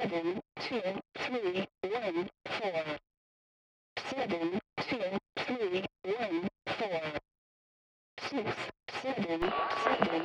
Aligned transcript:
seven 0.00 0.40
two 0.60 0.80
three 1.18 1.66
one 1.82 2.28
four 2.46 2.72
seven 4.10 4.60
two 4.80 4.98
three 5.46 5.84
one 6.04 6.48
four 6.78 7.00
six 8.18 8.56
seven 9.02 9.52
seven 9.84 10.20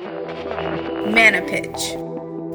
five. 0.48 1.14
Mana 1.14 1.42
Pitch. 1.46 1.96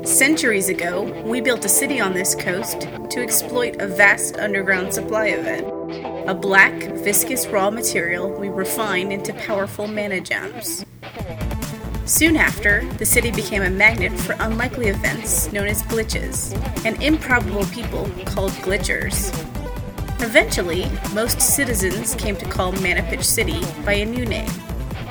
Centuries 0.07 0.70
ago, 0.70 1.04
we 1.23 1.41
built 1.41 1.65
a 1.65 1.70
city 1.70 1.99
on 1.99 2.13
this 2.13 2.36
coast 2.36 2.81
to 3.09 3.21
exploit 3.21 3.82
a 3.82 3.88
vast 3.88 4.38
underground 4.38 4.93
supply 4.93 5.27
event. 5.27 5.66
A 6.29 6.34
black, 6.34 6.73
viscous 6.97 7.47
raw 7.47 7.70
material 7.70 8.29
we 8.29 8.50
refined 8.50 9.13
into 9.13 9.34
powerful 9.34 9.88
mana 9.88 10.20
gems. 10.20 10.86
Soon 12.06 12.38
after, 12.38 12.88
the 13.00 13.06
city 13.06 13.32
became 13.32 13.64
a 13.64 13.70
magnet 13.70 14.12
for 14.12 14.36
unlikely 14.40 14.90
events 14.90 15.52
known 15.52 15.66
as 15.66 15.82
glitches, 15.82 16.54
and 16.86 17.02
improbable 17.02 17.66
people 17.68 18.08
called 18.26 18.52
glitchers. 18.62 19.34
Eventually, 20.22 20.86
most 21.16 21.41
citizens 21.41 22.13
came 22.13 22.36
to 22.36 22.46
call 22.46 22.73
Mana 22.73 23.02
Pitch 23.10 23.23
City 23.23 23.60
by 23.84 23.94
a 23.94 24.05
new 24.05 24.23
name. 24.23 24.49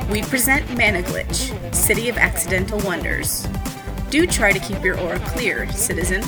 We 0.09 0.23
present 0.23 0.69
Mana 0.71 1.03
Glitch, 1.03 1.75
City 1.75 2.09
of 2.09 2.17
Accidental 2.17 2.79
Wonders. 2.85 3.45
Do 4.11 4.25
try 4.25 4.53
to 4.53 4.61
keep 4.61 4.85
your 4.85 4.97
aura 5.01 5.19
clear, 5.19 5.69
citizen. 5.73 6.23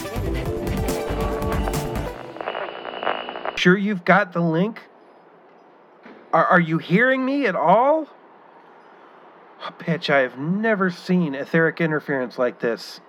Sure 3.57 3.77
you've 3.77 4.05
got 4.05 4.33
the 4.33 4.41
link? 4.41 4.83
Are, 6.33 6.45
are 6.45 6.60
you 6.60 6.79
hearing 6.79 7.24
me 7.24 7.46
at 7.46 7.55
all? 7.55 8.09
Pitch, 9.73 10.11
I 10.11 10.20
have 10.20 10.38
never 10.38 10.91
seen 10.91 11.34
etheric 11.34 11.80
interference 11.80 12.38
like 12.38 12.61
this. 12.61 13.01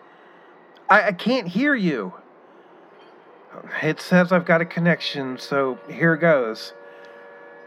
I, 0.89 1.07
I 1.07 1.11
can't 1.11 1.47
hear 1.47 1.75
you. 1.75 2.13
It 3.81 3.99
says 3.99 4.31
I've 4.31 4.45
got 4.45 4.61
a 4.61 4.65
connection, 4.65 5.37
so 5.37 5.79
here 5.89 6.15
goes. 6.15 6.73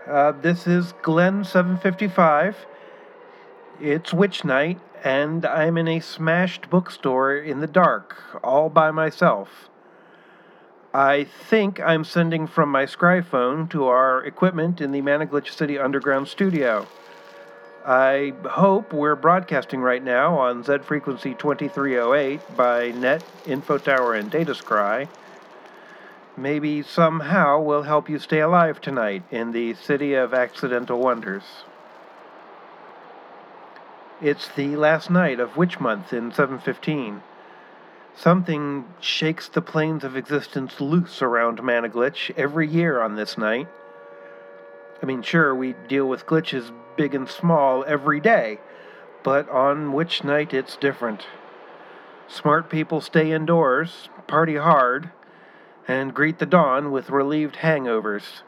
Uh, 0.06 0.32
this 0.32 0.66
is 0.66 0.92
Glenn 1.02 1.44
755. 1.44 2.56
It's 3.80 4.12
Witch 4.12 4.44
Night, 4.44 4.80
and 5.02 5.44
I'm 5.44 5.76
in 5.78 5.88
a 5.88 6.00
smashed 6.00 6.70
bookstore 6.70 7.36
in 7.36 7.60
the 7.60 7.66
dark, 7.66 8.40
all 8.42 8.68
by 8.68 8.90
myself. 8.90 9.68
I 10.92 11.24
think 11.24 11.80
I'm 11.80 12.04
sending 12.04 12.46
from 12.46 12.68
my 12.70 12.84
Scryphone 12.84 13.70
to 13.70 13.86
our 13.86 14.24
equipment 14.24 14.80
in 14.80 14.90
the 14.90 15.02
Managlitch 15.02 15.52
City 15.54 15.78
Underground 15.78 16.28
studio. 16.28 16.88
I 17.84 18.34
hope 18.44 18.92
we're 18.92 19.16
broadcasting 19.16 19.80
right 19.80 20.04
now 20.04 20.38
on 20.38 20.62
Z 20.62 20.78
frequency 20.82 21.34
2308 21.34 22.54
by 22.54 22.90
Net, 22.90 23.24
Info 23.46 23.78
Tower, 23.78 24.14
and 24.14 24.30
Data 24.30 24.52
Scry. 24.52 25.08
Maybe 26.36 26.82
somehow 26.82 27.58
we'll 27.58 27.84
help 27.84 28.10
you 28.10 28.18
stay 28.18 28.40
alive 28.40 28.82
tonight 28.82 29.22
in 29.30 29.52
the 29.52 29.72
City 29.74 30.12
of 30.12 30.34
Accidental 30.34 30.98
Wonders. 30.98 31.42
It's 34.20 34.48
the 34.48 34.76
last 34.76 35.08
night 35.08 35.40
of 35.40 35.56
Witch 35.56 35.80
Month 35.80 36.12
in 36.12 36.32
715. 36.32 37.22
Something 38.14 38.84
shakes 39.00 39.48
the 39.48 39.62
planes 39.62 40.04
of 40.04 40.16
existence 40.16 40.82
loose 40.82 41.22
around 41.22 41.62
Managlitch 41.62 42.30
every 42.36 42.68
year 42.68 43.00
on 43.00 43.16
this 43.16 43.38
night. 43.38 43.68
I 45.02 45.06
mean, 45.06 45.22
sure, 45.22 45.54
we 45.54 45.74
deal 45.88 46.06
with 46.06 46.26
glitches 46.26 46.70
big 47.00 47.14
and 47.14 47.30
small 47.30 47.82
every 47.86 48.20
day, 48.20 48.58
but 49.22 49.48
on 49.48 49.94
Witch 49.94 50.22
Night 50.22 50.52
it's 50.52 50.76
different. 50.76 51.26
Smart 52.28 52.68
people 52.68 53.00
stay 53.00 53.32
indoors, 53.32 54.10
party 54.26 54.56
hard, 54.56 55.10
and 55.88 56.12
greet 56.12 56.38
the 56.38 56.44
dawn 56.44 56.90
with 56.90 57.08
relieved 57.08 57.56
hangovers. 57.56 58.42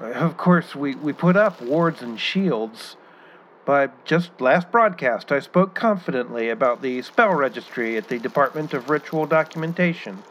Of 0.00 0.36
course, 0.36 0.74
we, 0.74 0.96
we 0.96 1.12
put 1.12 1.36
up 1.36 1.62
wards 1.62 2.02
and 2.02 2.18
shields 2.18 2.96
but 3.68 4.02
just 4.06 4.40
last 4.40 4.72
broadcast, 4.72 5.30
I 5.30 5.40
spoke 5.40 5.74
confidently 5.74 6.48
about 6.48 6.80
the 6.80 7.02
spell 7.02 7.34
registry 7.34 7.98
at 7.98 8.08
the 8.08 8.18
Department 8.18 8.72
of 8.72 8.88
Ritual 8.88 9.26
Documentation. 9.26 10.22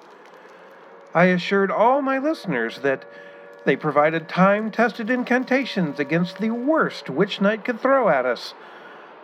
I 1.13 1.25
assured 1.25 1.69
all 1.69 2.01
my 2.01 2.17
listeners 2.17 2.79
that 2.79 3.05
they 3.67 3.75
provided 3.75 4.29
time 4.29 4.71
tested 4.71 5.09
incantations 5.09 5.99
against 5.99 6.37
the 6.37 6.51
worst 6.51 7.09
Witch 7.09 7.41
Night 7.41 7.65
could 7.65 7.81
throw 7.81 8.07
at 8.07 8.25
us. 8.25 8.53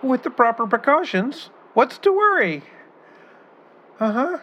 With 0.01 0.23
the 0.23 0.29
proper 0.29 0.67
precautions, 0.67 1.49
what's 1.73 1.97
to 1.99 2.11
worry? 2.11 2.63
Uh 4.01 4.11
huh. 4.11 4.37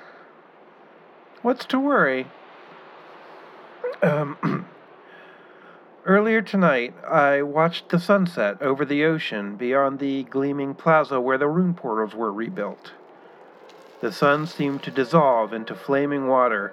What's 1.42 1.66
to 1.66 1.78
worry? 1.78 2.28
Um. 4.02 4.66
Earlier 6.06 6.40
tonight, 6.40 6.94
I 7.06 7.42
watched 7.42 7.90
the 7.90 8.00
sunset 8.00 8.62
over 8.62 8.86
the 8.86 9.04
ocean 9.04 9.56
beyond 9.56 9.98
the 9.98 10.22
gleaming 10.22 10.72
plaza 10.72 11.20
where 11.20 11.36
the 11.36 11.46
rune 11.46 11.74
portals 11.74 12.14
were 12.14 12.32
rebuilt. 12.32 12.92
The 14.00 14.10
sun 14.10 14.46
seemed 14.46 14.82
to 14.84 14.90
dissolve 14.90 15.52
into 15.52 15.74
flaming 15.74 16.26
water, 16.26 16.72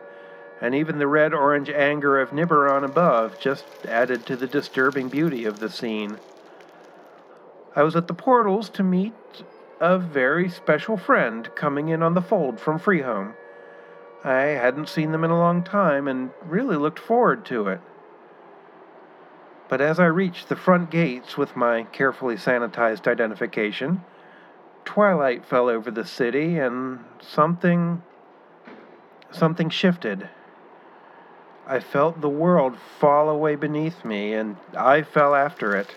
and 0.62 0.74
even 0.74 0.98
the 0.98 1.08
red 1.08 1.34
orange 1.34 1.70
anger 1.70 2.20
of 2.20 2.32
Nibiron 2.32 2.84
above 2.84 3.40
just 3.40 3.66
added 3.86 4.26
to 4.26 4.36
the 4.36 4.48
disturbing 4.48 5.10
beauty 5.10 5.46
of 5.46 5.60
the 5.60 5.70
scene. 5.70 6.18
I 7.76 7.84
was 7.84 7.96
at 7.96 8.08
the 8.08 8.14
portals 8.14 8.70
to 8.72 8.84
meet 8.84 9.14
a 9.80 10.00
very 10.00 10.50
special 10.50 10.98
friend 10.98 11.50
coming 11.56 11.90
in 11.90 12.02
on 12.02 12.16
the 12.16 12.22
fold 12.22 12.60
from 12.60 12.80
Freehome. 12.80 13.36
I 14.24 14.42
hadn't 14.42 14.90
seen 14.90 15.12
them 15.12 15.24
in 15.24 15.30
a 15.30 15.38
long 15.38 15.64
time 15.64 16.08
and 16.08 16.32
really 16.44 16.76
looked 16.76 17.00
forward 17.00 17.46
to 17.46 17.68
it. 17.68 17.82
But 19.70 19.80
as 19.82 20.00
I 20.00 20.06
reached 20.06 20.50
the 20.50 20.56
front 20.56 20.90
gates 20.90 21.38
with 21.38 21.56
my 21.56 21.84
carefully 21.84 22.36
sanitized 22.36 23.06
identification, 23.06 24.04
twilight 24.86 25.46
fell 25.46 25.70
over 25.70 25.92
the 25.92 26.06
city 26.06 26.58
and 26.58 27.04
something. 27.20 28.02
something 29.30 29.70
shifted. 29.70 30.30
I 31.70 31.82
felt 31.82 32.22
the 32.22 32.30
world 32.30 32.78
fall 32.98 33.30
away 33.30 33.56
beneath 33.56 34.06
me, 34.06 34.34
and 34.34 34.56
I 34.76 35.02
fell 35.02 35.36
after 35.36 35.76
it. 35.76 35.90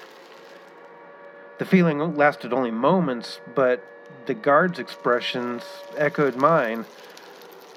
The 1.59 1.65
feeling 1.65 2.17
lasted 2.17 2.53
only 2.53 2.73
moments, 2.73 3.41
but 3.55 3.85
the 4.27 4.35
guard's 4.35 4.81
expressions 4.81 5.63
echoed 5.97 6.35
mine. 6.35 6.87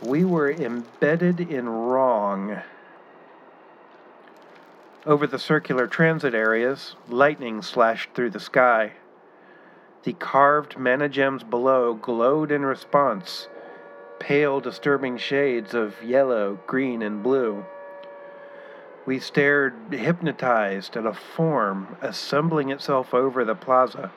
We 0.01 0.25
were 0.25 0.51
embedded 0.51 1.39
in 1.39 1.69
wrong. 1.69 2.61
Over 5.05 5.27
the 5.27 5.37
circular 5.37 5.85
transit 5.85 6.33
areas, 6.33 6.95
lightning 7.07 7.61
slashed 7.61 8.15
through 8.15 8.31
the 8.31 8.39
sky. 8.39 8.93
The 10.03 10.13
carved 10.13 10.79
mana 10.79 11.09
gems 11.09 11.43
below 11.43 11.93
glowed 11.93 12.51
in 12.51 12.65
response, 12.65 13.47
pale, 14.17 14.59
disturbing 14.59 15.17
shades 15.17 15.75
of 15.75 16.01
yellow, 16.03 16.59
green, 16.65 17.03
and 17.03 17.21
blue. 17.21 17.65
We 19.05 19.19
stared 19.19 19.73
hypnotized 19.91 20.95
at 20.95 21.05
a 21.05 21.13
form 21.13 21.97
assembling 22.01 22.69
itself 22.69 23.13
over 23.13 23.43
the 23.43 23.55
plaza, 23.55 24.11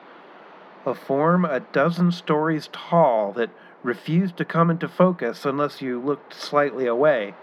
a 0.85 0.93
form 0.93 1.43
a 1.43 1.59
dozen 1.59 2.11
stories 2.11 2.69
tall 2.71 3.33
that 3.33 3.49
refused 3.83 4.37
to 4.37 4.45
come 4.45 4.69
into 4.69 4.87
focus 4.87 5.45
unless 5.45 5.81
you 5.81 5.99
looked 5.99 6.33
slightly 6.33 6.87
away. 6.87 7.35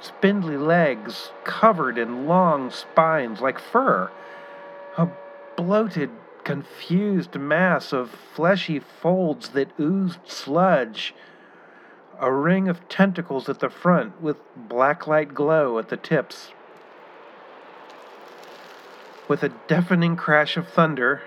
Spindly 0.00 0.56
legs 0.56 1.30
covered 1.44 1.98
in 1.98 2.26
long 2.26 2.70
spines 2.70 3.40
like 3.40 3.58
fur, 3.58 4.10
a 4.96 5.08
bloated, 5.56 6.10
confused 6.44 7.34
mass 7.36 7.92
of 7.92 8.10
fleshy 8.10 8.78
folds 8.80 9.50
that 9.50 9.70
oozed 9.78 10.20
sludge, 10.24 11.14
a 12.20 12.32
ring 12.32 12.68
of 12.68 12.88
tentacles 12.88 13.48
at 13.48 13.60
the 13.60 13.70
front 13.70 14.20
with 14.20 14.36
blacklight 14.68 15.34
glow 15.34 15.78
at 15.78 15.88
the 15.88 15.96
tips. 15.96 16.52
With 19.28 19.42
a 19.42 19.50
deafening 19.68 20.16
crash 20.16 20.56
of 20.56 20.68
thunder, 20.68 21.22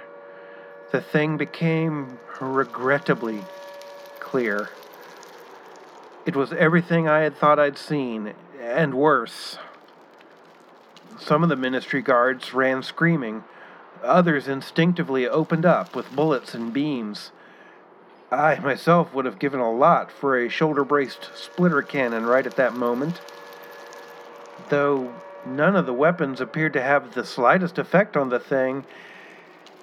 the 0.92 1.02
thing 1.02 1.38
became 1.38 2.18
regrettably 2.40 3.42
clear. 4.20 4.70
It 6.26 6.36
was 6.36 6.52
everything 6.54 7.08
I 7.08 7.20
had 7.20 7.38
thought 7.38 7.60
I'd 7.60 7.78
seen, 7.78 8.34
and 8.60 8.94
worse. 8.94 9.58
Some 11.20 11.44
of 11.44 11.50
the 11.50 11.56
ministry 11.56 12.02
guards 12.02 12.54
ran 12.54 12.84
screaming. 12.84 13.44
Others 14.04 14.48
instinctively 14.48 15.28
opened 15.28 15.66
up 15.66 15.96
with 15.96 16.16
bullets 16.16 16.54
and 16.54 16.74
beams. 16.74 17.32
I 18.32 18.58
myself 18.60 19.14
would 19.14 19.26
have 19.26 19.40
given 19.40 19.60
a 19.60 19.72
lot 19.72 20.10
for 20.10 20.38
a 20.38 20.48
shoulder 20.48 20.86
braced 20.86 21.30
splitter 21.36 21.82
cannon 21.82 22.26
right 22.26 22.46
at 22.46 22.56
that 22.56 22.74
moment. 22.74 23.20
Though 24.70 25.14
none 25.46 25.76
of 25.76 25.86
the 25.86 25.94
weapons 25.94 26.40
appeared 26.40 26.72
to 26.74 26.82
have 26.82 27.14
the 27.14 27.26
slightest 27.26 27.78
effect 27.78 28.16
on 28.16 28.30
the 28.30 28.40
thing, 28.40 28.86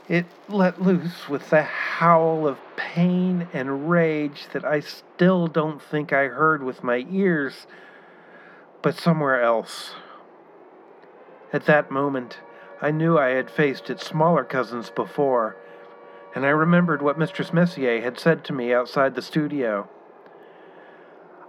it 0.09 0.25
let 0.49 0.81
loose 0.81 1.29
with 1.29 1.53
a 1.53 1.63
howl 1.63 2.49
of 2.49 2.59
pain 2.77 3.49
and 3.53 3.91
rage 3.91 4.47
that 4.55 4.65
I 4.65 4.81
still 4.81 5.47
don't 5.47 5.83
think 5.83 6.15
I 6.15 6.29
heard 6.29 6.63
with 6.63 6.83
my 6.83 7.05
ears, 7.11 7.67
but 8.81 8.97
somewhere 8.97 9.43
else. 9.43 9.93
At 11.53 11.67
that 11.67 11.91
moment, 11.91 12.39
I 12.81 12.91
knew 12.93 13.19
I 13.19 13.31
had 13.31 13.51
faced 13.51 13.91
its 13.91 14.07
smaller 14.07 14.45
cousins 14.45 14.89
before, 14.89 15.57
and 16.35 16.45
I 16.45 16.51
remembered 16.51 17.03
what 17.03 17.19
Mistress 17.19 17.53
Messier 17.53 18.01
had 18.01 18.19
said 18.19 18.45
to 18.45 18.53
me 18.53 18.73
outside 18.73 19.15
the 19.15 19.23
studio. 19.23 19.89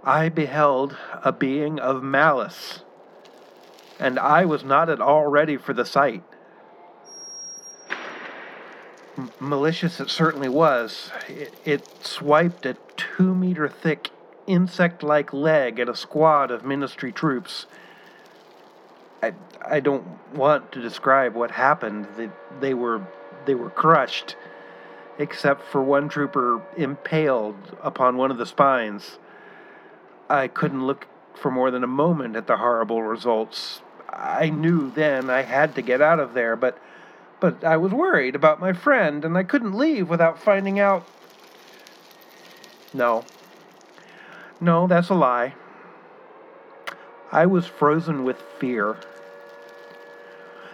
I 0.02 0.28
beheld 0.28 0.96
a 1.22 1.32
being 1.32 1.78
of 1.78 2.02
malice, 2.02 2.84
and 3.98 4.18
I 4.18 4.44
was 4.44 4.64
not 4.64 4.88
at 4.88 5.00
all 5.00 5.26
ready 5.26 5.56
for 5.56 5.74
the 5.74 5.84
sight. 5.84 6.22
M- 9.18 9.30
malicious 9.38 10.00
it 10.00 10.08
certainly 10.08 10.48
was. 10.48 11.10
It, 11.28 11.54
it 11.64 12.06
swiped 12.06 12.64
a 12.64 12.76
two 12.96 13.34
meter 13.34 13.68
thick 13.68 14.10
insect 14.46 15.02
like 15.02 15.32
leg 15.32 15.78
at 15.78 15.88
a 15.88 15.94
squad 15.94 16.50
of 16.50 16.64
ministry 16.64 17.12
troops. 17.12 17.66
I, 19.22 19.34
I 19.64 19.80
don't 19.80 20.06
want 20.34 20.72
to 20.72 20.80
describe 20.80 21.34
what 21.34 21.50
happened. 21.50 22.08
They, 22.16 22.30
they 22.60 22.74
were 22.74 23.06
they 23.46 23.54
were 23.54 23.70
crushed, 23.70 24.36
except 25.20 25.62
for 25.62 25.82
one 25.82 26.08
trooper 26.08 26.62
impaled 26.78 27.76
upon 27.82 28.16
one 28.16 28.30
of 28.30 28.38
the 28.38 28.46
spines. 28.46 29.18
I 30.30 30.48
couldn't 30.48 30.86
look 30.86 31.06
for 31.34 31.50
more 31.50 31.70
than 31.70 31.84
a 31.84 31.88
moment 31.88 32.36
at 32.36 32.46
the 32.46 32.56
horrible 32.56 33.02
results. 33.02 33.82
I 34.08 34.48
knew 34.48 34.90
then 34.90 35.28
I 35.28 35.42
had 35.42 35.74
to 35.74 35.82
get 35.82 36.00
out 36.00 36.18
of 36.18 36.32
there, 36.32 36.56
but 36.56 36.78
but 37.38 37.62
I 37.64 37.76
was 37.76 37.92
worried 37.92 38.34
about 38.34 38.60
my 38.60 38.72
friend 38.72 39.24
and 39.24 39.36
I 39.36 39.42
couldn't 39.42 39.76
leave 39.76 40.08
without 40.08 40.38
finding 40.38 40.80
out. 40.80 41.06
No. 42.94 43.24
No, 44.58 44.86
that's 44.86 45.10
a 45.10 45.14
lie. 45.14 45.54
I 47.30 47.46
was 47.46 47.66
frozen 47.66 48.24
with 48.24 48.42
fear. 48.58 48.96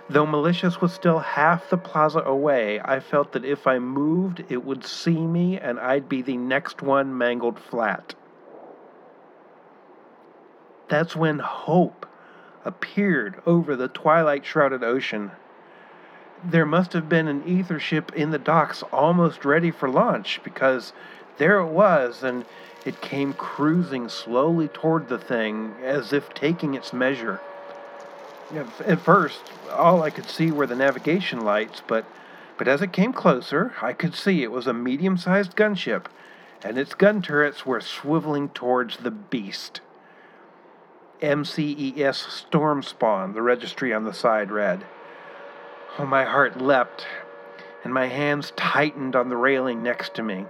Though 0.09 0.27
Malicious 0.27 0.81
was 0.81 0.93
still 0.93 1.19
half 1.19 1.69
the 1.69 1.77
plaza 1.77 2.21
away, 2.21 2.81
I 2.81 3.01
felt 3.01 3.33
that 3.33 3.45
if 3.45 3.67
I 3.67 3.81
moved, 3.81 4.45
it 4.49 4.65
would 4.65 4.85
see 4.85 5.27
me 5.27 5.59
and 5.59 5.81
I'd 5.81 6.09
be 6.09 6.23
the 6.23 6.37
next 6.37 6.81
one 6.81 7.19
mangled 7.19 7.59
flat. 7.59 8.15
That's 10.89 11.17
when 11.17 11.41
hope 11.41 12.07
appeared 12.65 13.43
over 13.47 13.75
the 13.75 13.89
twilight 13.89 14.47
shrouded 14.47 14.85
ocean. 14.85 15.33
There 16.45 16.67
must 16.67 16.93
have 16.93 17.09
been 17.09 17.27
an 17.27 17.43
ether 17.45 17.81
ship 17.81 18.13
in 18.15 18.31
the 18.31 18.39
docks 18.39 18.85
almost 18.93 19.45
ready 19.45 19.73
for 19.73 19.89
launch 19.89 20.41
because 20.45 20.93
there 21.39 21.59
it 21.59 21.67
was, 21.67 22.23
and 22.23 22.45
it 22.85 23.01
came 23.01 23.33
cruising 23.33 24.09
slowly 24.09 24.69
toward 24.69 25.09
the 25.09 25.19
thing 25.19 25.75
as 25.83 26.13
if 26.13 26.33
taking 26.33 26.75
its 26.75 26.93
measure. 26.93 27.41
At 28.55 29.01
first, 29.01 29.41
all 29.73 30.03
I 30.03 30.11
could 30.11 30.29
see 30.29 30.53
were 30.53 30.67
the 30.67 30.77
navigation 30.77 31.45
lights, 31.45 31.83
but, 31.87 32.05
but 32.57 32.69
as 32.69 32.81
it 32.81 32.93
came 32.93 33.13
closer, 33.13 33.75
I 33.83 33.93
could 33.93 34.15
see 34.15 34.43
it 34.43 34.53
was 34.53 34.69
a 34.69 34.73
medium 34.73 35.17
sized 35.17 35.57
gunship, 35.57 36.07
and 36.63 36.79
its 36.79 36.95
gun 36.95 37.23
turrets 37.23 37.67
were 37.67 37.81
swiveling 37.81 38.55
towards 38.55 38.99
the 38.99 39.11
beast. 39.11 39.81
MCES 41.21 42.15
Storm 42.31 42.83
Spawn, 42.83 43.33
the 43.33 43.43
registry 43.43 43.93
on 43.93 44.05
the 44.05 44.15
side 44.15 44.53
read. 44.53 44.85
Oh, 45.99 46.07
my 46.07 46.25
heart 46.25 46.61
leapt, 46.61 47.07
and 47.83 47.93
my 47.93 48.07
hands 48.07 48.53
tightened 48.55 49.17
on 49.17 49.29
the 49.29 49.37
railing 49.37 49.83
next 49.83 50.15
to 50.15 50.23
me. 50.23 50.45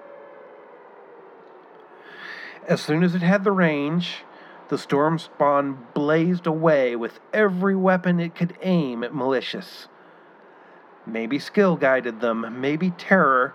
As 2.69 2.81
soon 2.83 3.03
as 3.03 3.15
it 3.15 3.23
had 3.23 3.45
the 3.45 3.53
range, 3.53 4.25
the 4.69 4.79
storm 4.79 5.19
spawn 5.19 5.87
blazed 5.95 6.47
away 6.47 6.97
with 6.97 7.21
every 7.33 7.77
weapon 7.77 8.21
it 8.21 8.35
could 8.35 8.57
aim 8.63 9.05
at 9.05 9.15
Malicious. 9.15 9.89
Maybe 11.07 11.39
skill 11.39 11.77
guided 11.77 12.21
them, 12.21 12.61
maybe 12.61 12.91
terror, 12.91 13.55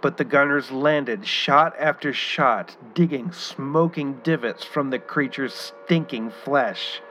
but 0.00 0.16
the 0.16 0.24
gunners 0.24 0.70
landed 0.70 1.26
shot 1.26 1.74
after 1.78 2.12
shot, 2.12 2.76
digging 2.94 3.32
smoking 3.32 4.20
divots 4.22 4.64
from 4.64 4.90
the 4.90 4.98
creature's 4.98 5.72
stinking 5.84 6.30
flesh. 6.30 7.02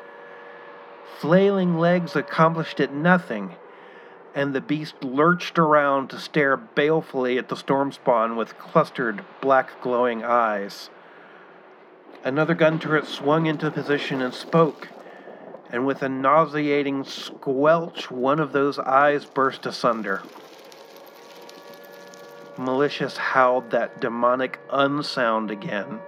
Flailing 1.19 1.77
legs 1.77 2.15
accomplished 2.15 2.79
it 2.79 2.91
nothing, 2.91 3.55
and 4.33 4.53
the 4.53 4.61
beast 4.61 5.03
lurched 5.03 5.59
around 5.59 6.09
to 6.09 6.19
stare 6.19 6.57
balefully 6.57 7.37
at 7.37 7.49
the 7.49 7.55
storm 7.55 7.91
spawn 7.91 8.35
with 8.35 8.57
clustered, 8.57 9.23
black 9.41 9.81
glowing 9.81 10.23
eyes. 10.23 10.89
Another 12.23 12.55
gun 12.55 12.79
turret 12.79 13.05
swung 13.05 13.45
into 13.45 13.71
position 13.71 14.21
and 14.21 14.33
spoke, 14.33 14.89
and 15.71 15.85
with 15.85 16.01
a 16.01 16.09
nauseating 16.09 17.03
squelch, 17.03 18.09
one 18.09 18.39
of 18.39 18.51
those 18.51 18.79
eyes 18.79 19.25
burst 19.25 19.65
asunder. 19.65 20.23
Malicious 22.57 23.17
howled 23.17 23.69
that 23.71 23.99
demonic 24.01 24.59
unsound 24.71 25.51
again, 25.51 25.99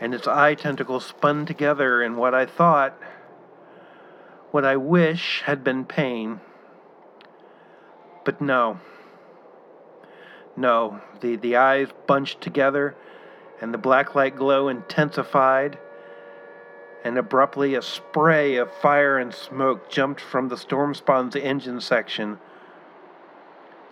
and 0.00 0.14
its 0.14 0.26
eye 0.26 0.54
tentacles 0.54 1.04
spun 1.04 1.44
together 1.44 2.02
in 2.02 2.16
what 2.16 2.34
I 2.34 2.46
thought, 2.46 2.98
what 4.50 4.64
I 4.64 4.76
wish 4.76 5.42
had 5.44 5.62
been 5.62 5.84
pain. 5.84 6.40
But 8.24 8.40
no. 8.40 8.80
No, 10.56 11.00
the, 11.20 11.36
the 11.36 11.56
eyes 11.56 11.88
bunched 12.06 12.40
together, 12.40 12.96
and 13.60 13.72
the 13.72 13.78
black 13.78 14.14
light 14.14 14.36
glow 14.36 14.68
intensified, 14.68 15.78
and 17.04 17.16
abruptly 17.16 17.74
a 17.74 17.82
spray 17.82 18.56
of 18.56 18.72
fire 18.72 19.18
and 19.18 19.34
smoke 19.34 19.90
jumped 19.90 20.20
from 20.20 20.48
the 20.48 20.56
storm 20.56 20.94
spawn's 20.94 21.36
engine 21.36 21.80
section 21.80 22.38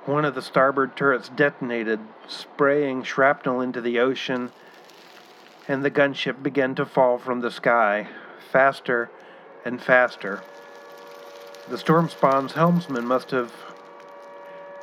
one 0.07 0.25
of 0.25 0.37
the 0.37 0.43
starboard 0.43 0.97
turrets 0.97 1.29
detonated, 1.29 1.99
spraying 2.29 3.03
shrapnel 3.03 3.61
into 3.61 3.81
the 3.81 3.99
ocean, 3.99 4.53
and 5.67 5.85
the 5.85 5.91
gunship 5.91 6.43
began 6.43 6.75
to 6.77 6.87
fall 6.87 7.19
from 7.19 7.41
the 7.41 7.51
sky, 7.51 8.07
faster 8.53 9.11
and 9.65 9.83
faster. 9.83 10.43
The 11.69 11.79
storm 11.79 12.09
spawn's 12.09 12.53
helmsman 12.53 13.05
must 13.05 13.33
have. 13.33 13.53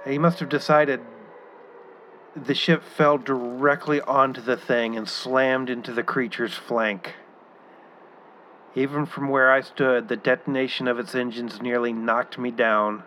He 0.05 0.17
must 0.17 0.41
have 0.41 0.49
decided 0.49 0.99
the 2.35 2.55
ship 2.55 2.83
fell 2.83 3.17
directly 3.17 4.01
onto 4.01 4.41
the 4.41 4.57
thing 4.57 4.97
and 4.97 5.07
slammed 5.07 5.69
into 5.69 5.93
the 5.93 6.03
creature's 6.03 6.55
flank. 6.55 7.15
Even 8.75 9.05
from 9.05 9.29
where 9.29 9.51
I 9.51 9.61
stood, 9.61 10.07
the 10.07 10.15
detonation 10.15 10.87
of 10.87 10.97
its 10.97 11.13
engines 11.13 11.61
nearly 11.61 11.93
knocked 11.93 12.39
me 12.39 12.49
down. 12.49 13.03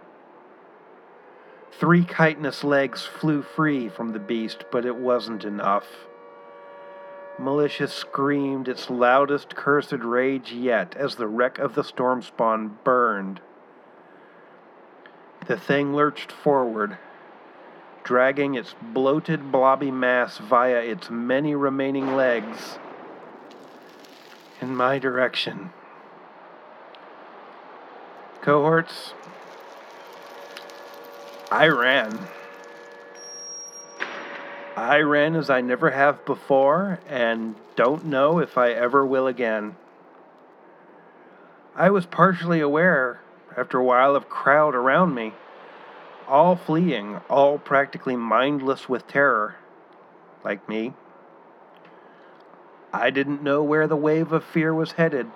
Three 1.73 2.05
chitinous 2.05 2.63
legs 2.63 3.05
flew 3.05 3.43
free 3.43 3.89
from 3.89 4.13
the 4.13 4.21
beast, 4.21 4.65
but 4.71 4.87
it 4.87 4.97
wasn't 4.97 5.45
enough. 5.45 6.07
Malicious 7.39 7.93
screamed 7.93 8.69
its 8.69 8.89
loudest 8.89 9.57
cursed 9.57 9.93
rage 9.93 10.53
yet 10.53 10.97
as 10.97 11.17
the 11.17 11.27
wreck 11.27 11.59
of 11.59 11.75
the 11.75 11.85
storm 11.85 12.23
spawn 12.23 12.79
burned. 12.85 13.41
The 15.47 15.59
thing 15.59 15.95
lurched 15.95 16.33
forward, 16.33 16.97
dragging 18.07 18.55
its 18.55 18.73
bloated, 18.81 19.51
blobby 19.51 19.91
mass 19.91 20.39
via 20.39 20.77
its 20.77 21.11
many 21.11 21.57
remaining 21.57 22.15
legs 22.15 22.79
in 24.61 24.77
my 24.77 24.97
direction. 24.97 25.71
Cohorts, 28.43 29.13
I 31.51 31.67
ran. 31.67 32.17
I 34.77 34.99
ran 34.99 35.35
as 35.35 35.51
I 35.51 35.61
never 35.61 35.91
have 35.91 36.25
before 36.25 37.01
and 37.09 37.57
don't 37.75 38.05
know 38.05 38.39
if 38.39 38.57
I 38.57 38.71
ever 38.71 39.05
will 39.05 39.27
again. 39.27 39.75
I 41.75 41.91
was 41.91 42.07
partially 42.07 42.61
aware, 42.61 43.21
after 43.57 43.79
a 43.79 43.85
while, 43.85 44.15
of 44.15 44.29
crowd 44.29 44.77
around 44.77 45.13
me, 45.13 45.33
all 46.29 46.57
fleeing, 46.57 47.21
all 47.29 47.59
practically 47.59 48.17
mindless 48.17 48.89
with 48.89 49.07
terror, 49.07 49.57
like 50.45 50.69
me. 50.69 50.95
I 52.93 53.11
didn't 53.11 53.43
know 53.43 53.63
where 53.63 53.87
the 53.87 53.97
wave 53.97 54.33
of 54.33 54.45
fear 54.45 54.75
was 54.75 54.93
headed, 54.93 55.27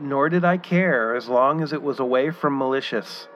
nor 0.00 0.28
did 0.28 0.44
I 0.44 0.56
care 0.56 1.14
as 1.14 1.28
long 1.28 1.62
as 1.62 1.72
it 1.72 1.82
was 1.82 2.00
away 2.00 2.30
from 2.30 2.58
malicious. 2.58 3.28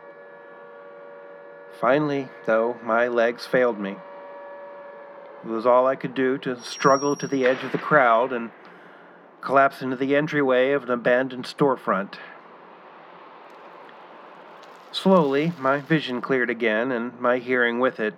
Finally, 1.80 2.28
though, 2.46 2.76
my 2.82 3.06
legs 3.06 3.46
failed 3.46 3.78
me. 3.78 3.96
It 5.44 5.48
was 5.48 5.66
all 5.66 5.86
I 5.86 5.94
could 5.94 6.14
do 6.14 6.38
to 6.38 6.60
struggle 6.60 7.14
to 7.16 7.28
the 7.28 7.46
edge 7.46 7.62
of 7.62 7.72
the 7.72 7.78
crowd 7.78 8.32
and 8.32 8.50
collapse 9.40 9.82
into 9.82 9.96
the 9.96 10.16
entryway 10.16 10.72
of 10.72 10.84
an 10.84 10.90
abandoned 10.90 11.44
storefront. 11.44 12.14
Slowly, 14.96 15.52
my 15.58 15.78
vision 15.78 16.20
cleared 16.20 16.50
again, 16.50 16.90
and 16.90 17.20
my 17.20 17.38
hearing 17.38 17.80
with 17.80 18.00
it, 18.00 18.14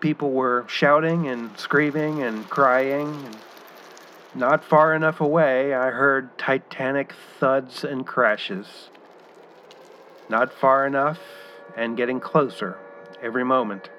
People 0.00 0.30
were 0.30 0.64
shouting 0.66 1.28
and 1.28 1.56
screaming 1.58 2.22
and 2.22 2.48
crying. 2.48 3.26
And 3.26 3.36
not 4.34 4.64
far 4.64 4.94
enough 4.94 5.20
away, 5.20 5.74
I 5.74 5.90
heard 5.90 6.38
titanic 6.38 7.12
thuds 7.38 7.84
and 7.84 8.06
crashes. 8.06 8.88
Not 10.30 10.52
far 10.52 10.86
enough, 10.86 11.20
and 11.76 11.98
getting 11.98 12.18
closer 12.18 12.78
every 13.22 13.44
moment. 13.44 13.90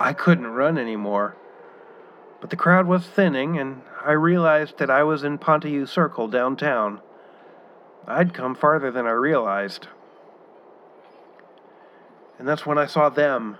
I 0.00 0.12
couldn't 0.12 0.46
run 0.46 0.78
anymore, 0.78 1.36
but 2.40 2.50
the 2.50 2.56
crowd 2.56 2.86
was 2.86 3.06
thinning, 3.06 3.58
and 3.58 3.82
I 4.04 4.12
realized 4.12 4.78
that 4.78 4.90
I 4.90 5.02
was 5.02 5.24
in 5.24 5.38
Pontieu 5.38 5.86
Circle 5.86 6.28
downtown. 6.28 7.00
I'd 8.06 8.34
come 8.34 8.54
farther 8.54 8.90
than 8.90 9.06
I 9.06 9.10
realized. 9.10 9.88
And 12.38 12.48
that's 12.48 12.66
when 12.66 12.78
I 12.78 12.86
saw 12.86 13.08
them 13.08 13.58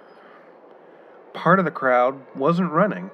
part 1.32 1.58
of 1.58 1.64
the 1.64 1.70
crowd 1.70 2.20
wasn't 2.36 2.70
running. 2.70 3.10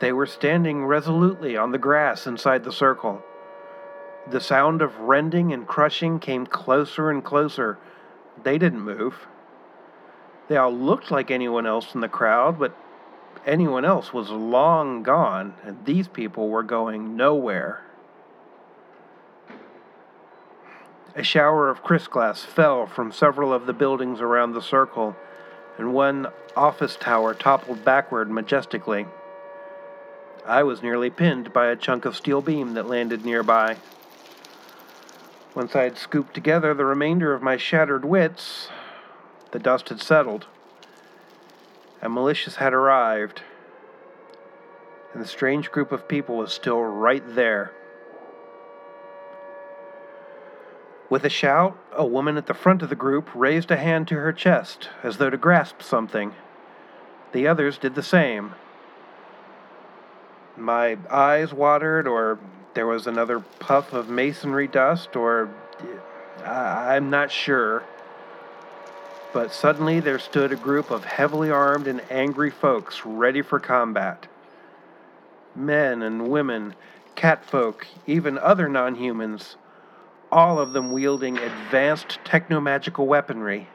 They 0.00 0.12
were 0.12 0.26
standing 0.26 0.84
resolutely 0.84 1.56
on 1.56 1.72
the 1.72 1.78
grass 1.78 2.26
inside 2.26 2.64
the 2.64 2.72
circle. 2.72 3.22
The 4.28 4.40
sound 4.40 4.82
of 4.82 4.98
rending 4.98 5.52
and 5.52 5.66
crushing 5.66 6.18
came 6.18 6.46
closer 6.46 7.10
and 7.10 7.24
closer. 7.24 7.78
They 8.42 8.58
didn't 8.58 8.80
move. 8.80 9.26
They 10.48 10.56
all 10.56 10.72
looked 10.72 11.10
like 11.10 11.30
anyone 11.30 11.66
else 11.66 11.94
in 11.94 12.00
the 12.00 12.08
crowd, 12.08 12.58
but 12.58 12.76
anyone 13.44 13.84
else 13.84 14.12
was 14.12 14.30
long 14.30 15.02
gone, 15.02 15.54
and 15.64 15.84
these 15.84 16.08
people 16.08 16.48
were 16.48 16.62
going 16.62 17.16
nowhere. 17.16 17.82
A 21.16 21.22
shower 21.22 21.70
of 21.70 21.82
crystal 21.82 22.34
fell 22.34 22.86
from 22.86 23.10
several 23.10 23.50
of 23.50 23.64
the 23.64 23.72
buildings 23.72 24.20
around 24.20 24.52
the 24.52 24.60
circle, 24.60 25.16
and 25.78 25.94
one 25.94 26.26
office 26.54 26.94
tower 26.94 27.32
toppled 27.32 27.86
backward 27.86 28.30
majestically. 28.30 29.06
I 30.44 30.62
was 30.62 30.82
nearly 30.82 31.08
pinned 31.08 31.54
by 31.54 31.68
a 31.68 31.76
chunk 31.76 32.04
of 32.04 32.16
steel 32.16 32.42
beam 32.42 32.74
that 32.74 32.86
landed 32.86 33.24
nearby. 33.24 33.78
Once 35.54 35.74
I 35.74 35.84
had 35.84 35.96
scooped 35.96 36.34
together 36.34 36.74
the 36.74 36.84
remainder 36.84 37.32
of 37.32 37.42
my 37.42 37.56
shattered 37.56 38.04
wits, 38.04 38.68
the 39.52 39.58
dust 39.58 39.88
had 39.88 40.02
settled. 40.02 40.44
A 42.02 42.10
malicious 42.10 42.56
had 42.56 42.74
arrived, 42.74 43.40
and 45.14 45.22
the 45.22 45.26
strange 45.26 45.72
group 45.72 45.92
of 45.92 46.08
people 46.08 46.36
was 46.36 46.52
still 46.52 46.82
right 46.82 47.24
there. 47.26 47.72
With 51.08 51.24
a 51.24 51.30
shout, 51.30 51.78
a 51.92 52.04
woman 52.04 52.36
at 52.36 52.46
the 52.46 52.54
front 52.54 52.82
of 52.82 52.88
the 52.88 52.96
group 52.96 53.28
raised 53.32 53.70
a 53.70 53.76
hand 53.76 54.08
to 54.08 54.16
her 54.16 54.32
chest 54.32 54.88
as 55.04 55.18
though 55.18 55.30
to 55.30 55.36
grasp 55.36 55.80
something. 55.80 56.34
The 57.32 57.46
others 57.46 57.78
did 57.78 57.94
the 57.94 58.02
same. 58.02 58.54
My 60.56 60.98
eyes 61.08 61.52
watered, 61.52 62.08
or 62.08 62.38
there 62.74 62.86
was 62.86 63.06
another 63.06 63.40
puff 63.60 63.92
of 63.92 64.08
masonry 64.08 64.66
dust, 64.66 65.14
or 65.14 65.48
I'm 66.44 67.08
not 67.08 67.30
sure. 67.30 67.84
But 69.32 69.52
suddenly 69.52 70.00
there 70.00 70.18
stood 70.18 70.50
a 70.50 70.56
group 70.56 70.90
of 70.90 71.04
heavily 71.04 71.50
armed 71.50 71.86
and 71.86 72.00
angry 72.10 72.50
folks 72.50 73.04
ready 73.04 73.42
for 73.42 73.60
combat. 73.60 74.26
Men 75.54 76.02
and 76.02 76.28
women, 76.28 76.74
catfolk, 77.14 77.86
even 78.06 78.38
other 78.38 78.68
non 78.68 78.96
humans 78.96 79.56
all 80.36 80.58
of 80.58 80.74
them 80.74 80.92
wielding 80.92 81.38
advanced 81.38 82.18
technomagical 82.22 83.06
weaponry. 83.06 83.66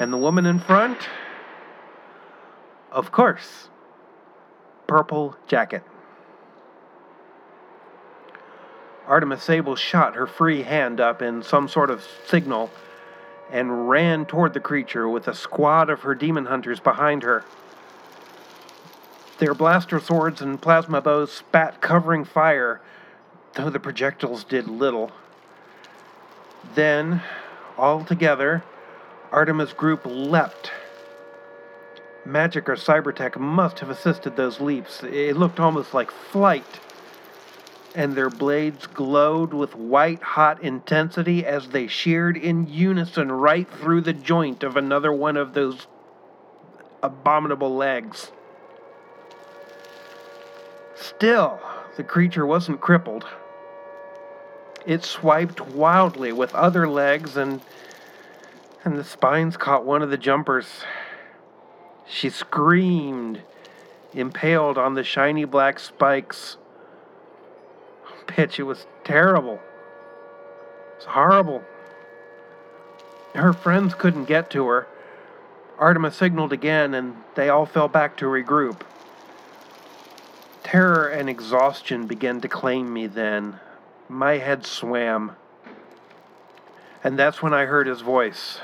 And 0.00 0.12
the 0.12 0.16
woman 0.16 0.46
in 0.46 0.58
front? 0.58 0.98
Of 2.90 3.12
course, 3.12 3.68
Purple 4.88 5.36
Jacket. 5.46 5.84
Artemis 9.06 9.44
Sable 9.44 9.76
shot 9.76 10.16
her 10.16 10.26
free 10.26 10.62
hand 10.64 11.00
up 11.00 11.22
in 11.22 11.44
some 11.44 11.68
sort 11.68 11.88
of 11.88 12.04
signal 12.26 12.68
and 13.52 13.88
ran 13.88 14.26
toward 14.26 14.54
the 14.54 14.60
creature 14.60 15.08
with 15.08 15.28
a 15.28 15.34
squad 15.34 15.88
of 15.88 16.00
her 16.00 16.16
demon 16.16 16.46
hunters 16.46 16.80
behind 16.80 17.22
her. 17.22 17.44
Their 19.38 19.54
blaster 19.54 20.00
swords 20.00 20.40
and 20.40 20.60
plasma 20.60 21.00
bows 21.00 21.30
spat 21.30 21.80
covering 21.80 22.24
fire, 22.24 22.80
though 23.54 23.70
the 23.70 23.78
projectiles 23.78 24.42
did 24.42 24.66
little. 24.66 25.12
Then, 26.74 27.22
all 27.76 28.04
together, 28.04 28.62
Artemis 29.32 29.72
Group 29.72 30.02
leapt. 30.04 30.70
Magic 32.24 32.68
or 32.68 32.76
Cybertech 32.76 33.38
must 33.38 33.78
have 33.80 33.90
assisted 33.90 34.36
those 34.36 34.60
leaps. 34.60 35.02
It 35.02 35.36
looked 35.36 35.60
almost 35.60 35.94
like 35.94 36.10
flight. 36.10 36.80
And 37.94 38.14
their 38.14 38.30
blades 38.30 38.86
glowed 38.86 39.54
with 39.54 39.74
white 39.74 40.22
hot 40.22 40.62
intensity 40.62 41.44
as 41.44 41.68
they 41.68 41.86
sheared 41.86 42.36
in 42.36 42.66
unison 42.68 43.32
right 43.32 43.68
through 43.68 44.02
the 44.02 44.12
joint 44.12 44.62
of 44.62 44.76
another 44.76 45.12
one 45.12 45.36
of 45.36 45.54
those 45.54 45.86
abominable 47.02 47.74
legs. 47.74 48.30
Still, 50.94 51.60
the 51.96 52.04
creature 52.04 52.44
wasn't 52.44 52.80
crippled. 52.80 53.24
It 54.88 55.04
swiped 55.04 55.60
wildly 55.60 56.32
with 56.32 56.54
other 56.54 56.88
legs 56.88 57.36
and 57.36 57.60
and 58.84 58.96
the 58.96 59.04
spines 59.04 59.58
caught 59.58 59.84
one 59.84 60.00
of 60.00 60.08
the 60.08 60.16
jumpers. 60.16 60.82
She 62.06 62.30
screamed, 62.30 63.42
impaled 64.14 64.78
on 64.78 64.94
the 64.94 65.04
shiny 65.04 65.44
black 65.44 65.78
spikes. 65.78 66.56
Pitch, 68.26 68.58
it 68.58 68.62
was 68.62 68.86
terrible. 69.04 69.60
It's 70.96 71.04
horrible. 71.04 71.62
Her 73.34 73.52
friends 73.52 73.92
couldn't 73.92 74.24
get 74.24 74.48
to 74.52 74.66
her. 74.68 74.86
Artemis 75.78 76.16
signaled 76.16 76.54
again, 76.54 76.94
and 76.94 77.14
they 77.34 77.50
all 77.50 77.66
fell 77.66 77.88
back 77.88 78.16
to 78.16 78.24
regroup. 78.24 78.80
Terror 80.62 81.08
and 81.08 81.28
exhaustion 81.28 82.06
began 82.06 82.40
to 82.40 82.48
claim 82.48 82.90
me 82.90 83.06
then 83.06 83.60
my 84.08 84.38
head 84.38 84.64
swam. 84.64 85.36
And 87.04 87.18
that's 87.18 87.42
when 87.42 87.54
I 87.54 87.66
heard 87.66 87.86
his 87.86 88.00
voice. 88.00 88.60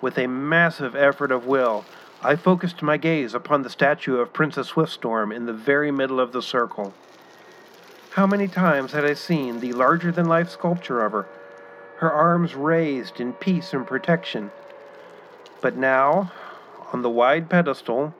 With 0.00 0.18
a 0.18 0.26
massive 0.26 0.96
effort 0.96 1.30
of 1.30 1.46
will, 1.46 1.84
I 2.22 2.36
focused 2.36 2.82
my 2.82 2.96
gaze 2.96 3.34
upon 3.34 3.62
the 3.62 3.70
statue 3.70 4.16
of 4.16 4.32
Princess 4.32 4.68
Swiftstorm 4.68 5.32
in 5.32 5.46
the 5.46 5.52
very 5.52 5.90
middle 5.90 6.20
of 6.20 6.32
the 6.32 6.42
circle. 6.42 6.94
How 8.10 8.26
many 8.26 8.48
times 8.48 8.92
had 8.92 9.04
I 9.04 9.14
seen 9.14 9.60
the 9.60 9.72
larger 9.72 10.10
than 10.10 10.26
life 10.26 10.50
sculpture 10.50 11.04
of 11.04 11.12
her, 11.12 11.26
her 11.98 12.12
arms 12.12 12.54
raised 12.54 13.20
in 13.20 13.34
peace 13.34 13.72
and 13.72 13.86
protection? 13.86 14.50
But 15.60 15.76
now, 15.76 16.32
on 16.92 17.02
the 17.02 17.10
wide 17.10 17.48
pedestal, 17.48 18.14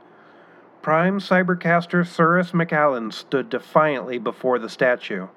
Prime 0.83 1.19
Cybercaster 1.19 2.07
Cyrus 2.07 2.53
McAllen 2.53 3.13
stood 3.13 3.51
defiantly 3.51 4.19
before 4.19 4.59
the 4.59 4.69
statue. 4.69 5.29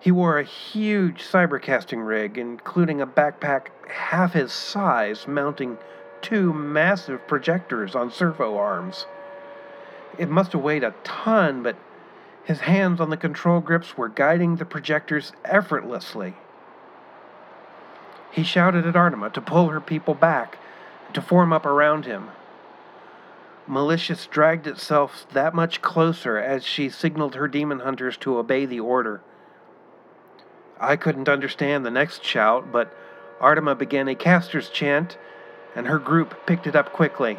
He 0.00 0.12
wore 0.12 0.38
a 0.38 0.44
huge 0.44 1.22
cybercasting 1.22 2.06
rig, 2.06 2.38
including 2.38 3.00
a 3.00 3.06
backpack 3.06 3.68
half 3.88 4.32
his 4.32 4.52
size, 4.52 5.26
mounting 5.26 5.78
two 6.22 6.52
massive 6.52 7.26
projectors 7.26 7.94
on 7.94 8.10
servo 8.10 8.56
arms. 8.56 9.06
It 10.16 10.28
must 10.28 10.52
have 10.52 10.62
weighed 10.62 10.84
a 10.84 10.94
ton, 11.04 11.62
but 11.62 11.76
his 12.44 12.60
hands 12.60 13.00
on 13.00 13.10
the 13.10 13.16
control 13.16 13.60
grips 13.60 13.96
were 13.96 14.08
guiding 14.08 14.56
the 14.56 14.64
projectors 14.64 15.32
effortlessly. 15.44 16.34
He 18.30 18.42
shouted 18.42 18.86
at 18.86 18.94
Artema 18.94 19.32
to 19.32 19.40
pull 19.40 19.68
her 19.68 19.80
people 19.80 20.14
back, 20.14 20.58
to 21.12 21.20
form 21.20 21.52
up 21.52 21.66
around 21.66 22.06
him. 22.06 22.30
Malicious 23.66 24.26
dragged 24.26 24.66
itself 24.66 25.26
that 25.32 25.54
much 25.54 25.82
closer 25.82 26.38
as 26.38 26.64
she 26.64 26.88
signaled 26.88 27.34
her 27.34 27.48
demon 27.48 27.80
hunters 27.80 28.16
to 28.18 28.38
obey 28.38 28.64
the 28.64 28.80
order. 28.80 29.20
I 30.80 30.96
couldn't 30.96 31.28
understand 31.28 31.84
the 31.84 31.90
next 31.90 32.24
shout, 32.24 32.70
but 32.70 32.94
Artema 33.40 33.76
began 33.76 34.08
a 34.08 34.14
caster's 34.14 34.68
chant, 34.68 35.18
and 35.74 35.86
her 35.86 35.98
group 35.98 36.46
picked 36.46 36.66
it 36.66 36.76
up 36.76 36.92
quickly. 36.92 37.38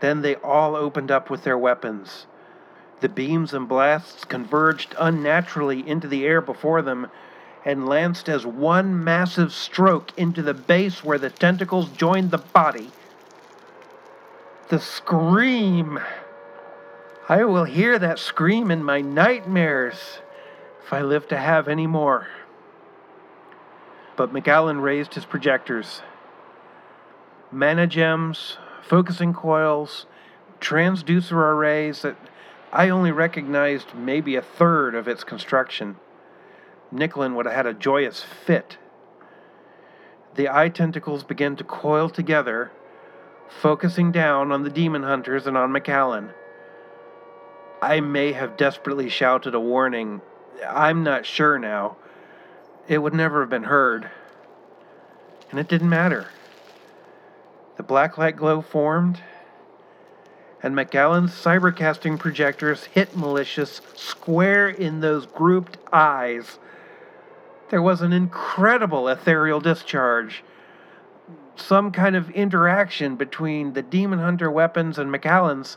Then 0.00 0.22
they 0.22 0.36
all 0.36 0.76
opened 0.76 1.10
up 1.10 1.30
with 1.30 1.44
their 1.44 1.58
weapons. 1.58 2.26
The 3.00 3.08
beams 3.08 3.52
and 3.52 3.68
blasts 3.68 4.24
converged 4.24 4.94
unnaturally 4.98 5.86
into 5.86 6.08
the 6.08 6.24
air 6.24 6.40
before 6.40 6.82
them 6.82 7.08
and 7.64 7.88
lanced 7.88 8.28
as 8.28 8.44
one 8.44 9.02
massive 9.02 9.52
stroke 9.52 10.12
into 10.16 10.42
the 10.42 10.54
base 10.54 11.02
where 11.02 11.18
the 11.18 11.30
tentacles 11.30 11.88
joined 11.90 12.30
the 12.30 12.38
body. 12.38 12.90
The 14.68 14.78
scream! 14.78 15.98
I 17.28 17.44
will 17.44 17.64
hear 17.64 17.98
that 17.98 18.18
scream 18.18 18.70
in 18.70 18.84
my 18.84 19.00
nightmares 19.00 20.18
if 20.84 20.92
I 20.92 21.00
live 21.00 21.26
to 21.28 21.38
have 21.38 21.66
any 21.66 21.86
more. 21.86 22.28
But 24.16 24.32
McAllen 24.32 24.82
raised 24.82 25.14
his 25.14 25.24
projectors. 25.24 26.02
mana 27.50 27.86
gems, 27.86 28.58
focusing 28.82 29.32
coils, 29.32 30.06
transducer 30.60 31.32
arrays 31.32 32.02
that 32.02 32.16
I 32.72 32.88
only 32.88 33.12
recognized 33.12 33.94
maybe 33.94 34.36
a 34.36 34.42
third 34.42 34.94
of 34.94 35.08
its 35.08 35.24
construction. 35.24 35.96
Nicklin 36.92 37.34
would 37.34 37.46
have 37.46 37.54
had 37.54 37.66
a 37.66 37.74
joyous 37.74 38.22
fit. 38.22 38.76
The 40.34 40.48
eye 40.48 40.68
tentacles 40.68 41.24
began 41.24 41.56
to 41.56 41.64
coil 41.64 42.08
together, 42.08 42.72
focusing 43.48 44.12
down 44.12 44.52
on 44.52 44.64
the 44.64 44.70
demon 44.70 45.04
hunters 45.04 45.46
and 45.46 45.56
on 45.56 45.72
McAllen. 45.72 46.32
I 47.80 48.00
may 48.00 48.32
have 48.32 48.56
desperately 48.56 49.08
shouted 49.08 49.54
a 49.54 49.60
warning. 49.60 50.20
I'm 50.68 51.02
not 51.02 51.26
sure 51.26 51.58
now. 51.58 51.96
It 52.88 52.98
would 52.98 53.14
never 53.14 53.40
have 53.40 53.50
been 53.50 53.64
heard. 53.64 54.10
And 55.50 55.58
it 55.58 55.68
didn't 55.68 55.88
matter. 55.88 56.28
The 57.76 57.82
black 57.82 58.18
light 58.18 58.36
glow 58.36 58.60
formed, 58.60 59.20
and 60.62 60.74
McAllen's 60.74 61.32
cybercasting 61.32 62.18
projectors 62.18 62.84
hit 62.84 63.16
Malicious 63.16 63.80
square 63.94 64.68
in 64.68 65.00
those 65.00 65.26
grouped 65.26 65.76
eyes. 65.92 66.58
There 67.70 67.82
was 67.82 68.00
an 68.00 68.12
incredible 68.12 69.08
ethereal 69.08 69.60
discharge, 69.60 70.44
some 71.56 71.90
kind 71.90 72.14
of 72.14 72.30
interaction 72.30 73.16
between 73.16 73.72
the 73.72 73.82
Demon 73.82 74.20
Hunter 74.20 74.50
weapons 74.50 74.98
and 74.98 75.10
McAllen's. 75.10 75.76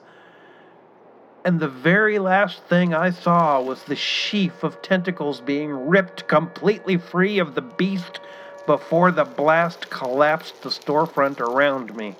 And 1.47 1.61
the 1.61 1.69
very 1.69 2.19
last 2.19 2.61
thing 2.63 2.93
I 2.93 3.09
saw 3.09 3.61
was 3.61 3.81
the 3.83 3.95
sheaf 3.95 4.63
of 4.63 4.81
tentacles 4.81 5.39
being 5.39 5.87
ripped 5.87 6.27
completely 6.27 6.97
free 6.97 7.39
of 7.39 7.55
the 7.55 7.61
beast 7.61 8.19
before 8.65 9.11
the 9.11 9.23
blast 9.23 9.89
collapsed 9.89 10.61
the 10.61 10.69
storefront 10.69 11.39
around 11.39 11.95
me. 11.95 12.17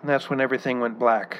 And 0.00 0.08
that's 0.08 0.30
when 0.30 0.40
everything 0.40 0.78
went 0.78 1.00
black. 1.00 1.38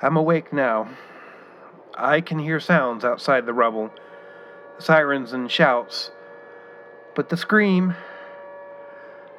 I'm 0.00 0.16
awake 0.16 0.50
now. 0.50 0.88
I 1.94 2.22
can 2.22 2.38
hear 2.38 2.58
sounds 2.58 3.04
outside 3.04 3.44
the 3.44 3.52
rubble 3.52 3.90
sirens 4.78 5.34
and 5.34 5.50
shouts. 5.50 6.10
But 7.14 7.28
the 7.28 7.36
scream, 7.36 7.96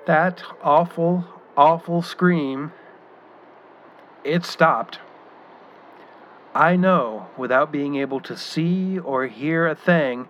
that 0.05 0.43
awful, 0.61 1.25
awful 1.57 2.01
scream, 2.01 2.71
it 4.23 4.45
stopped. 4.45 4.99
I 6.53 6.75
know, 6.75 7.27
without 7.37 7.71
being 7.71 7.95
able 7.95 8.21
to 8.21 8.37
see 8.37 8.97
or 8.97 9.27
hear 9.27 9.67
a 9.67 9.75
thing, 9.75 10.29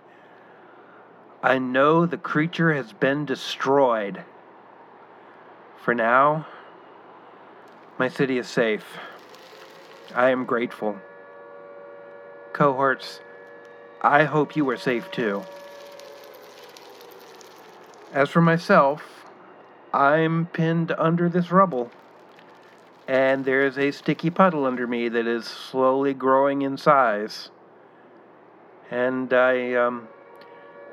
I 1.42 1.58
know 1.58 2.06
the 2.06 2.16
creature 2.16 2.74
has 2.74 2.92
been 2.92 3.24
destroyed. 3.24 4.24
For 5.82 5.94
now, 5.94 6.46
my 7.98 8.08
city 8.08 8.38
is 8.38 8.48
safe. 8.48 8.98
I 10.14 10.30
am 10.30 10.44
grateful. 10.44 10.96
Cohorts, 12.52 13.20
I 14.02 14.24
hope 14.24 14.56
you 14.56 14.68
are 14.70 14.76
safe 14.76 15.10
too. 15.10 15.44
As 18.12 18.30
for 18.30 18.40
myself, 18.40 19.15
I'm 19.96 20.44
pinned 20.44 20.92
under 20.92 21.30
this 21.30 21.50
rubble, 21.50 21.90
and 23.08 23.46
there's 23.46 23.78
a 23.78 23.92
sticky 23.92 24.28
puddle 24.28 24.66
under 24.66 24.86
me 24.86 25.08
that 25.08 25.26
is 25.26 25.46
slowly 25.46 26.12
growing 26.12 26.60
in 26.60 26.76
size. 26.76 27.48
And 28.90 29.32
I, 29.32 29.72
um, 29.72 30.08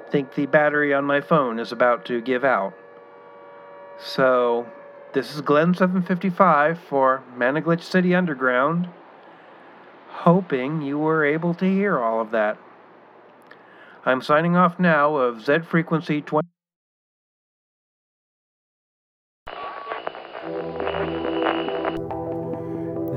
think 0.09 0.35
the 0.35 0.45
battery 0.45 0.93
on 0.93 1.03
my 1.03 1.19
phone 1.19 1.59
is 1.59 1.73
about 1.73 2.05
to 2.05 2.21
give 2.21 2.45
out. 2.45 2.73
So, 3.97 4.67
this 5.11 5.35
is 5.35 5.41
Glenn 5.41 5.73
755 5.73 6.79
for 6.79 7.23
Mana 7.35 7.61
Glitch 7.61 7.81
City 7.81 8.15
Underground. 8.15 8.87
Hoping 10.07 10.81
you 10.81 10.97
were 10.97 11.25
able 11.25 11.53
to 11.55 11.65
hear 11.65 11.99
all 11.99 12.21
of 12.21 12.31
that. 12.31 12.57
I'm 14.05 14.21
signing 14.21 14.55
off 14.55 14.79
now 14.79 15.17
of 15.17 15.43
Z 15.43 15.59
frequency 15.67 16.21
20. 16.21 16.52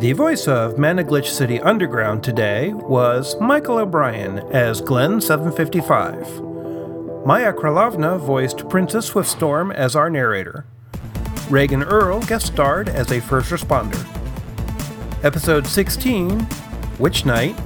The 0.06 0.12
voice 0.12 0.46
of 0.46 0.78
Mana 0.78 1.02
Glitch 1.02 1.26
City 1.26 1.58
Underground 1.58 2.22
today 2.22 2.72
was 2.72 3.34
Michael 3.40 3.78
O'Brien 3.78 4.38
as 4.52 4.80
Glenn 4.80 5.20
755. 5.20 7.26
Maya 7.26 7.52
Kralovna 7.52 8.16
voiced 8.16 8.68
Princess 8.68 9.10
Swiftstorm 9.10 9.72
as 9.72 9.96
our 9.96 10.08
narrator. 10.08 10.64
Reagan 11.50 11.82
Earl 11.82 12.20
guest 12.20 12.46
starred 12.46 12.88
as 12.88 13.10
a 13.10 13.20
first 13.20 13.50
responder. 13.50 13.98
Episode 15.24 15.66
16, 15.66 16.46
Witch 17.00 17.26
Night, 17.26 17.60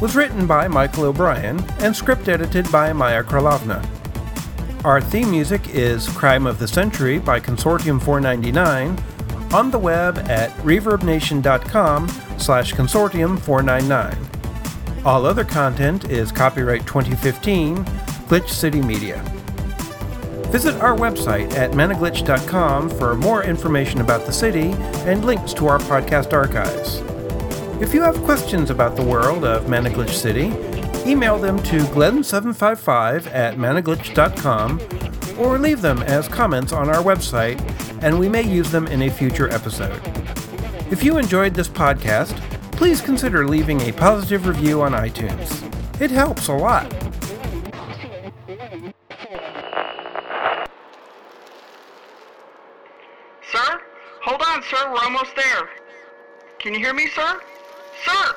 was 0.00 0.16
written 0.16 0.46
by 0.46 0.68
Michael 0.68 1.04
O'Brien 1.04 1.62
and 1.80 1.94
script 1.94 2.26
edited 2.26 2.72
by 2.72 2.94
Maya 2.94 3.22
Kralovna. 3.22 3.86
Our 4.82 5.02
theme 5.02 5.30
music 5.30 5.74
is 5.74 6.08
Crime 6.08 6.46
of 6.46 6.58
the 6.58 6.68
Century 6.68 7.18
by 7.18 7.38
Consortium 7.38 8.02
499 8.02 8.96
on 9.52 9.70
the 9.70 9.78
web 9.78 10.18
at 10.28 10.50
reverbnation.com 10.58 12.08
slash 12.38 12.72
consortium 12.72 13.38
499. 13.38 14.16
All 15.04 15.26
other 15.26 15.44
content 15.44 16.10
is 16.10 16.30
copyright 16.32 16.86
2015 16.86 17.84
Glitch 18.28 18.48
City 18.48 18.80
Media. 18.80 19.22
Visit 20.52 20.80
our 20.82 20.96
website 20.96 21.52
at 21.54 21.72
managlitch.com 21.72 22.90
for 22.90 23.14
more 23.14 23.42
information 23.42 24.00
about 24.00 24.26
the 24.26 24.32
city 24.32 24.72
and 25.06 25.24
links 25.24 25.52
to 25.54 25.66
our 25.66 25.78
podcast 25.78 26.32
archives. 26.32 26.96
If 27.82 27.94
you 27.94 28.02
have 28.02 28.16
questions 28.22 28.70
about 28.70 28.94
the 28.94 29.02
world 29.02 29.44
of 29.44 29.64
Managlitch 29.64 30.10
City, 30.10 30.52
email 31.10 31.38
them 31.38 31.60
to 31.64 31.78
glenn755 31.78 33.26
at 33.34 33.56
managlitch.com 33.56 34.78
or 35.42 35.58
leave 35.58 35.82
them 35.82 36.02
as 36.02 36.28
comments 36.28 36.72
on 36.72 36.88
our 36.88 37.02
website, 37.02 37.60
and 38.02 38.18
we 38.18 38.28
may 38.28 38.42
use 38.42 38.70
them 38.70 38.86
in 38.86 39.02
a 39.02 39.10
future 39.10 39.48
episode. 39.50 40.00
If 40.90 41.02
you 41.02 41.18
enjoyed 41.18 41.54
this 41.54 41.68
podcast, 41.68 42.36
please 42.72 43.00
consider 43.00 43.46
leaving 43.46 43.80
a 43.82 43.92
positive 43.92 44.46
review 44.46 44.82
on 44.82 44.92
iTunes. 44.92 45.62
It 46.00 46.10
helps 46.10 46.48
a 46.48 46.52
lot. 46.52 46.90
Sir? 53.50 53.80
Hold 54.22 54.42
on, 54.46 54.62
sir. 54.62 54.92
We're 54.92 55.04
almost 55.04 55.36
there. 55.36 55.68
Can 56.58 56.74
you 56.74 56.80
hear 56.80 56.94
me, 56.94 57.08
sir? 57.08 57.40
Sir! 58.04 58.34